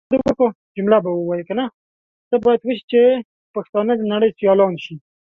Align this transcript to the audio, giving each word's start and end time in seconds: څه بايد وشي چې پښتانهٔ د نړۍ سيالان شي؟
څه 2.29 2.35
بايد 2.43 2.61
وشي 2.63 2.83
چې 2.91 3.01
پښتانهٔ 3.55 3.93
د 3.99 4.03
نړۍ 4.13 4.29
سيالان 4.39 4.73
شي؟ 4.83 4.95